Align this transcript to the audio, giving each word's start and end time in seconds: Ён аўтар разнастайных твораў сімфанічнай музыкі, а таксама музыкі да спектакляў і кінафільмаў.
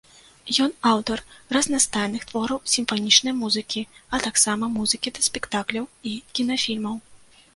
Ён 0.63 0.71
аўтар 0.91 1.19
разнастайных 1.55 2.23
твораў 2.31 2.59
сімфанічнай 2.75 3.35
музыкі, 3.41 3.81
а 4.17 4.19
таксама 4.25 4.69
музыкі 4.77 5.13
да 5.17 5.21
спектакляў 5.29 5.85
і 6.13 6.15
кінафільмаў. 6.41 6.95